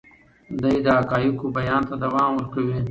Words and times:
دی 0.61 0.75
د 0.85 0.87
حقایقو 0.97 1.47
بیان 1.57 1.81
ته 1.89 1.95
دوام 2.03 2.29
ورکوي. 2.35 2.77